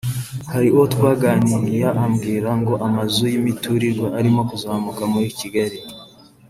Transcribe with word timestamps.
Hari 0.51 0.67
uwo 0.73 0.85
twaganiriya 0.93 1.89
ambwira 2.03 2.49
ngo 2.59 2.73
amazu 2.87 3.23
y’imiturirwa 3.31 4.07
arimo 4.19 4.41
kuzamuka 4.49 5.03
muri 5.13 5.27
Kigali 5.39 5.79